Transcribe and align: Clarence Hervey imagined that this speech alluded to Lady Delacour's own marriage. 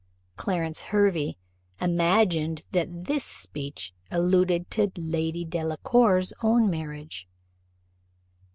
Clarence 0.35 0.81
Hervey 0.89 1.37
imagined 1.79 2.63
that 2.71 3.03
this 3.05 3.23
speech 3.23 3.93
alluded 4.09 4.71
to 4.71 4.91
Lady 4.97 5.45
Delacour's 5.45 6.33
own 6.41 6.71
marriage. 6.71 7.27